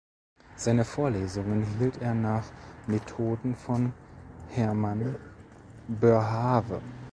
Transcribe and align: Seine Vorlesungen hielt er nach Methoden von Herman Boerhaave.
Seine 0.55 0.83
Vorlesungen 0.83 1.61
hielt 1.77 2.01
er 2.01 2.15
nach 2.15 2.45
Methoden 2.87 3.53
von 3.55 3.93
Herman 4.49 5.15
Boerhaave. 5.87 6.81